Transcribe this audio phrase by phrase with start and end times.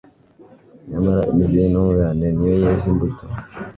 [0.89, 3.23] nyamara imizi y'intungane ni yo yeza imbuto